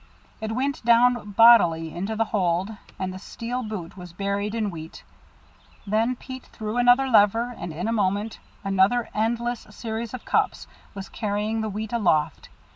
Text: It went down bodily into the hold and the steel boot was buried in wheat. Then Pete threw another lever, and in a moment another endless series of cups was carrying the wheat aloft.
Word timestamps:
It 0.41 0.53
went 0.53 0.83
down 0.83 1.33
bodily 1.37 1.93
into 1.93 2.15
the 2.15 2.25
hold 2.25 2.71
and 2.97 3.13
the 3.13 3.19
steel 3.19 3.61
boot 3.61 3.95
was 3.95 4.13
buried 4.13 4.55
in 4.55 4.71
wheat. 4.71 5.03
Then 5.85 6.15
Pete 6.15 6.45
threw 6.47 6.77
another 6.77 7.05
lever, 7.07 7.53
and 7.55 7.71
in 7.71 7.87
a 7.87 7.93
moment 7.93 8.39
another 8.63 9.09
endless 9.13 9.59
series 9.69 10.15
of 10.15 10.25
cups 10.25 10.65
was 10.95 11.07
carrying 11.07 11.61
the 11.61 11.69
wheat 11.69 11.93
aloft. 11.93 12.49